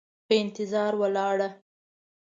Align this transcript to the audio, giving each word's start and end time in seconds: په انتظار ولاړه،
په 0.27 0.33
انتظار 0.43 0.93
ولاړه، 1.01 1.49